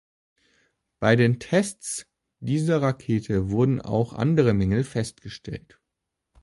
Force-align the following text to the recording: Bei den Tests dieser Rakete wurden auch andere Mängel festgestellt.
Bei 0.99 1.15
den 1.15 1.39
Tests 1.39 2.07
dieser 2.39 2.81
Rakete 2.81 3.51
wurden 3.51 3.81
auch 3.81 4.13
andere 4.13 4.51
Mängel 4.55 4.83
festgestellt. 4.83 5.79